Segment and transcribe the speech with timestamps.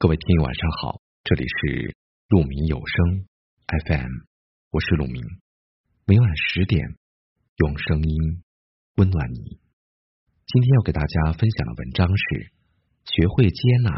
[0.00, 1.96] 各位听友晚上好，这里是
[2.28, 3.26] 鹿鸣有声
[3.66, 4.12] FM，
[4.70, 5.24] 我是鹿鸣，
[6.06, 6.94] 每晚十点
[7.56, 8.44] 用声音
[8.94, 9.58] 温暖你。
[10.46, 12.52] 今天要给大家分享的文章是：
[13.06, 13.90] 学会接纳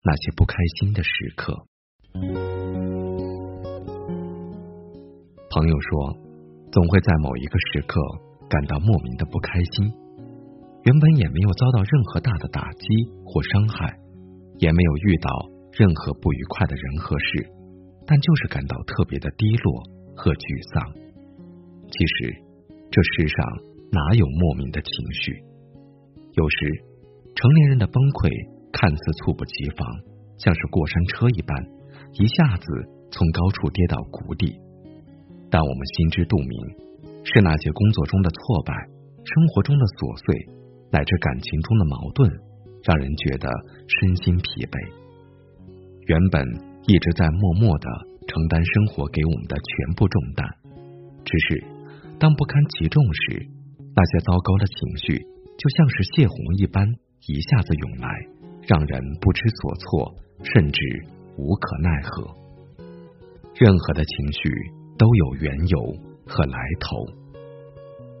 [0.00, 1.66] 那些不开心的时刻。
[5.50, 6.16] 朋友说，
[6.72, 8.00] 总会在某一个时刻
[8.48, 9.92] 感到莫名的不开心，
[10.84, 12.88] 原本也没有遭到任何大的打击
[13.26, 14.00] 或伤害。
[14.58, 15.30] 也没有遇到
[15.72, 17.48] 任何不愉快的人和事，
[18.06, 19.82] 但就是感到特别的低落
[20.16, 20.92] 和沮丧。
[21.90, 22.34] 其实，
[22.90, 23.38] 这世上
[23.92, 25.44] 哪有莫名的情绪？
[26.34, 26.56] 有时，
[27.34, 28.28] 成年人的崩溃
[28.72, 29.86] 看似猝不及防，
[30.38, 31.52] 像是过山车一般，
[32.18, 32.66] 一下子
[33.12, 34.56] 从高处跌到谷底。
[35.48, 36.52] 但我们心知肚明，
[37.22, 38.74] 是那些工作中的挫败、
[39.22, 40.48] 生活中的琐碎，
[40.90, 42.26] 乃至感情中的矛盾。
[42.86, 43.50] 让人觉得
[43.90, 44.78] 身心疲惫，
[46.06, 46.38] 原本
[46.86, 47.86] 一直在默默的
[48.30, 50.46] 承担生活给我们的全部重担，
[51.26, 51.66] 只是
[52.22, 53.42] 当不堪其重时，
[53.90, 55.18] 那些糟糕的情绪
[55.58, 56.86] 就像是泄洪一般，
[57.26, 58.06] 一下子涌来，
[58.70, 60.14] 让人不知所措，
[60.54, 60.78] 甚至
[61.36, 62.30] 无可奈何。
[63.58, 64.46] 任何的情绪
[64.96, 65.78] 都有缘由
[66.24, 67.02] 和来头，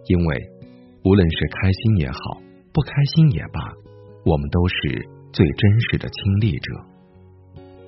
[0.08, 0.50] 因为
[1.04, 2.42] 无论是开心也好，
[2.74, 3.85] 不开心也罢。
[4.26, 4.74] 我们都是
[5.32, 6.74] 最真实的亲历者，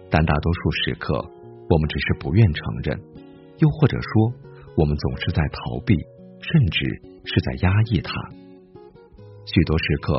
[0.08, 1.19] 但大多数时刻，
[1.69, 2.95] 我们只是不愿承认，
[3.58, 4.33] 又或者说，
[4.77, 5.98] 我们总是在逃避，
[6.39, 8.12] 甚至是在压抑它。
[9.50, 10.14] 许多时刻，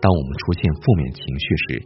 [0.00, 1.84] 当我们出现负面情绪时，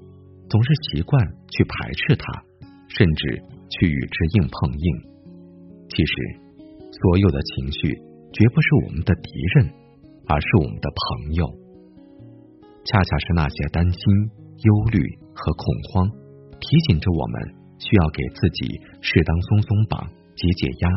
[0.48, 2.44] 总是习惯去排斥它，
[2.86, 3.42] 甚至
[3.74, 4.86] 去与之硬碰硬。
[5.90, 6.14] 其实，
[6.94, 7.90] 所有的情绪
[8.30, 9.66] 绝不是我们的敌人，
[10.28, 11.63] 而是我们的朋友。
[12.84, 14.00] 恰恰是那些担心、
[14.62, 15.00] 忧虑
[15.34, 16.10] 和恐慌，
[16.60, 17.40] 提醒着我们
[17.78, 18.66] 需要给自己
[19.00, 20.90] 适当松松绑、解解压，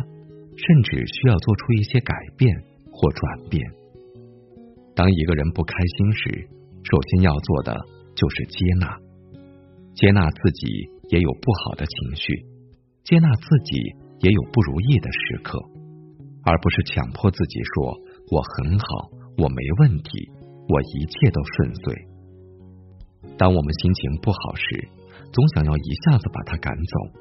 [0.57, 2.53] 甚至需要做出一些改变
[2.91, 3.63] 或转变。
[4.95, 6.49] 当一个人不开心时，
[6.83, 7.79] 首先要做的
[8.15, 8.97] 就是接纳，
[9.95, 10.67] 接纳自己
[11.09, 12.45] 也有不好的情绪，
[13.03, 13.77] 接纳自己
[14.19, 15.57] 也有不如意的时刻，
[16.43, 17.97] 而不是强迫自己说
[18.31, 18.85] 我很好，
[19.37, 20.29] 我没问题。
[20.69, 21.95] 我一切都顺遂。
[23.37, 24.87] 当我们心情不好时，
[25.31, 27.19] 总想要一下子把他赶走，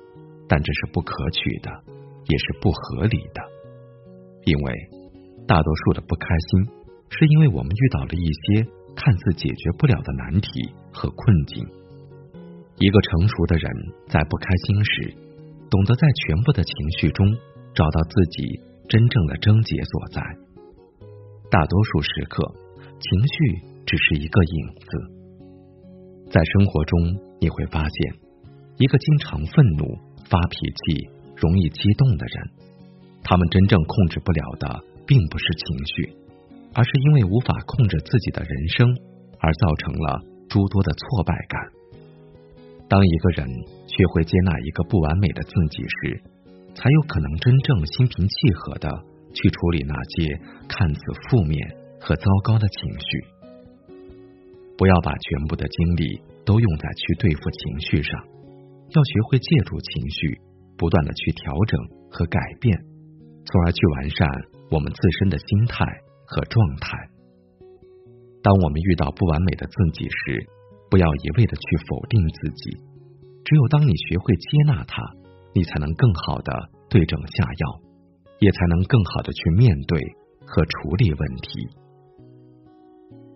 [0.49, 1.71] 但这是不可取的，
[2.27, 3.43] 也是不合理的。
[4.45, 4.75] 因为
[5.47, 6.67] 大多数的不开心，
[7.11, 10.49] 是因为我们遇到了一些看似解决不了的难题
[10.93, 11.67] 和困境。
[12.79, 13.71] 一个成熟的人
[14.09, 15.15] 在不开心时，
[15.71, 17.27] 懂得在全部的情绪中
[17.75, 20.23] 找到自己真正的症结所在。
[21.51, 22.66] 大多数时刻。
[22.99, 26.99] 情绪只是一个影子，在生活中
[27.41, 28.15] 你会发现，
[28.79, 29.85] 一个经常愤怒、
[30.29, 32.51] 发脾气、容易激动的人，
[33.23, 36.17] 他们真正控制不了的，并不是情绪，
[36.75, 38.89] 而是因为无法控制自己的人生，
[39.39, 41.61] 而造成了诸多的挫败感。
[42.89, 43.47] 当一个人
[43.87, 46.23] 学会接纳一个不完美的自己时，
[46.75, 48.89] 才有可能真正心平气和的
[49.35, 51.59] 去处理那些看似负面。
[52.01, 53.09] 和糟糕的情绪，
[54.77, 58.21] 不要把全部的精力都用在去对付情绪上，
[58.91, 60.41] 要学会借助情绪，
[60.77, 61.81] 不断的去调整
[62.11, 62.79] 和改变，
[63.45, 64.29] 从而去完善
[64.71, 65.85] 我们自身的心态
[66.27, 66.97] 和状态。
[68.43, 70.47] 当我们遇到不完美的自己时，
[70.89, 72.71] 不要一味的去否定自己，
[73.45, 75.03] 只有当你学会接纳它，
[75.55, 76.53] 你才能更好的
[76.89, 77.81] 对症下药，
[78.39, 80.01] 也才能更好的去面对
[80.47, 81.67] 和处理问题。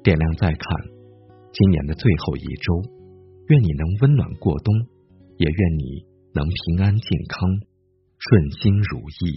[0.02, 0.58] 点亮再看，
[1.52, 2.82] 今年的最后一周，
[3.48, 4.74] 愿你能温暖过冬，
[5.36, 7.48] 也愿你能平安健康，
[8.18, 9.36] 顺心如意。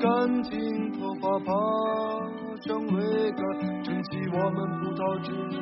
[0.00, 1.52] 干净头发，爬
[2.62, 2.96] 上桅
[3.36, 3.40] 杆，
[3.84, 5.60] 撑起我们葡萄枝嫩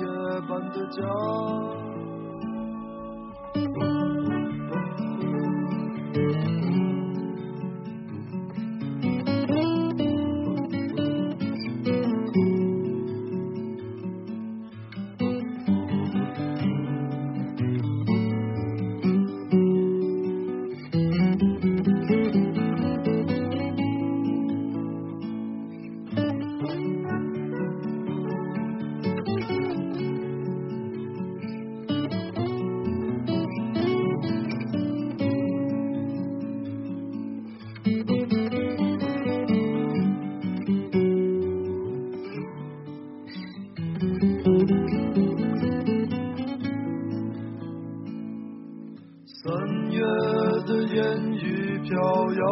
[0.00, 0.02] 叶
[0.48, 0.98] 般的家。
[49.40, 49.46] 三
[49.92, 50.00] 月
[50.66, 52.42] 的烟雨飘摇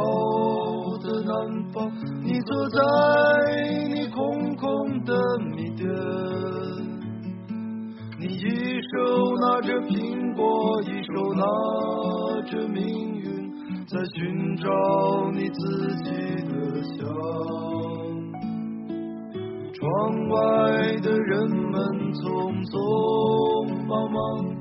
[1.02, 1.32] 的南
[1.72, 1.90] 方，
[2.22, 2.78] 你坐在
[3.92, 5.12] 你空空的
[5.56, 5.84] 米店，
[8.20, 8.40] 你一
[8.82, 8.94] 手
[9.40, 11.42] 拿着苹果，一手拿
[12.52, 12.84] 着命
[13.18, 13.26] 运，
[13.88, 14.70] 在寻找
[15.32, 15.58] 你自
[16.04, 16.10] 己
[16.46, 16.54] 的
[16.84, 16.98] 香。
[19.72, 20.36] 窗外
[21.02, 21.74] 的人们
[22.12, 22.22] 匆
[22.64, 22.72] 匆
[23.88, 24.55] 忙忙。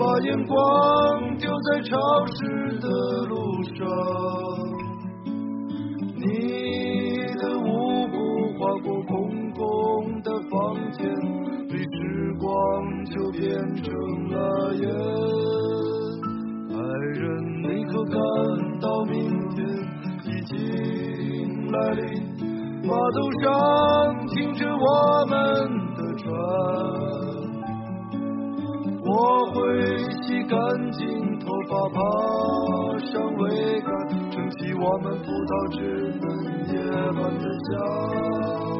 [0.00, 0.56] 把眼光
[1.36, 2.88] 丢在潮湿的
[3.26, 3.86] 路上，
[6.16, 6.24] 你
[7.36, 8.16] 的舞步
[8.58, 9.12] 划过空
[9.52, 9.60] 空
[10.22, 10.50] 的房
[10.92, 11.04] 间，
[11.68, 12.48] 对时光
[13.04, 13.44] 就变
[13.82, 13.92] 成
[14.30, 14.88] 了烟。
[16.72, 16.78] 爱
[17.20, 17.28] 人，
[17.60, 18.16] 你可感
[18.80, 19.12] 到明
[19.50, 19.58] 天
[20.24, 22.02] 已经来临？
[22.88, 23.46] 码头上
[31.70, 31.98] 发，爬
[32.98, 33.90] 上桅杆，
[34.32, 35.78] 撑起我们葡萄枝
[36.20, 36.26] 嫩
[36.66, 36.74] 叶
[37.12, 38.79] 般的家。